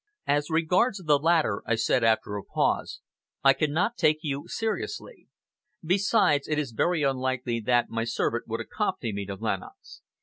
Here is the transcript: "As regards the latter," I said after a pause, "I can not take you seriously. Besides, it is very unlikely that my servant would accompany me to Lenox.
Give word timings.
"As 0.25 0.49
regards 0.49 0.97
the 1.05 1.19
latter," 1.19 1.61
I 1.67 1.75
said 1.75 2.03
after 2.03 2.35
a 2.35 2.43
pause, 2.43 3.01
"I 3.43 3.53
can 3.53 3.71
not 3.71 3.97
take 3.97 4.17
you 4.23 4.45
seriously. 4.47 5.27
Besides, 5.83 6.47
it 6.47 6.57
is 6.57 6.71
very 6.71 7.03
unlikely 7.03 7.59
that 7.67 7.91
my 7.91 8.05
servant 8.05 8.47
would 8.47 8.61
accompany 8.61 9.13
me 9.13 9.27
to 9.27 9.35
Lenox. 9.35 10.01